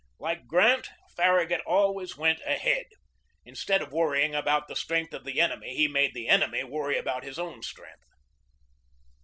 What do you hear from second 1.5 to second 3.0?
74 GEORGE DEWEY always went ahead.